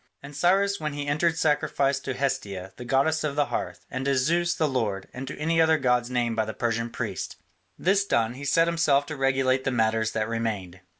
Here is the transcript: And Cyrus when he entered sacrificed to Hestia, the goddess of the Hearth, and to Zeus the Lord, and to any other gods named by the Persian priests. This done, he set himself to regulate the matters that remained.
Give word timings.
And 0.23 0.35
Cyrus 0.35 0.79
when 0.79 0.93
he 0.93 1.05
entered 1.05 1.37
sacrificed 1.37 2.05
to 2.05 2.15
Hestia, 2.15 2.73
the 2.75 2.85
goddess 2.85 3.23
of 3.23 3.35
the 3.35 3.45
Hearth, 3.53 3.85
and 3.91 4.03
to 4.05 4.17
Zeus 4.17 4.55
the 4.55 4.67
Lord, 4.67 5.07
and 5.13 5.27
to 5.27 5.37
any 5.37 5.61
other 5.61 5.77
gods 5.77 6.09
named 6.09 6.35
by 6.35 6.45
the 6.45 6.55
Persian 6.55 6.89
priests. 6.89 7.35
This 7.77 8.03
done, 8.03 8.33
he 8.33 8.43
set 8.43 8.67
himself 8.67 9.05
to 9.05 9.15
regulate 9.15 9.63
the 9.63 9.69
matters 9.69 10.13
that 10.13 10.27
remained. 10.27 10.79